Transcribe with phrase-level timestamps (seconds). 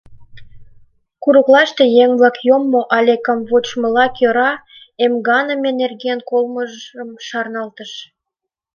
[1.23, 4.51] Курыклаште еҥ-влак йоммо але камвочмылан кӧра
[5.03, 7.91] эмганыме нерген колмыжым шарналтыш.